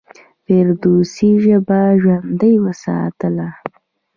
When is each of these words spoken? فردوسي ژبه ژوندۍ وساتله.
فردوسي 0.45 1.31
ژبه 1.43 1.81
ژوندۍ 2.01 2.53
وساتله. 2.65 3.47